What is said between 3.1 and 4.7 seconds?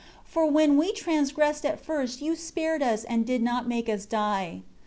did not make us die.